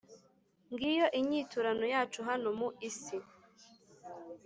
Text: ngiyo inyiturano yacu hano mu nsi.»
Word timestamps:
ngiyo 0.71 1.05
inyiturano 1.19 1.85
yacu 1.93 2.19
hano 2.27 2.47
mu 2.59 2.67
nsi.» 2.87 3.17